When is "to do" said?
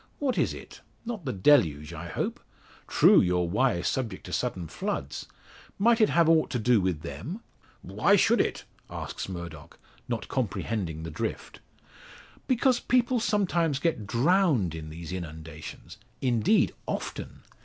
6.49-6.81